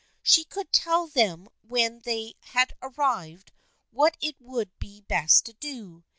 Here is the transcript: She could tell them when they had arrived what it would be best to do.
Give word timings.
She 0.23 0.45
could 0.45 0.73
tell 0.73 1.05
them 1.05 1.47
when 1.61 1.99
they 1.99 2.33
had 2.39 2.73
arrived 2.81 3.51
what 3.91 4.17
it 4.19 4.35
would 4.39 4.71
be 4.79 5.01
best 5.01 5.45
to 5.45 5.53
do. 5.53 6.03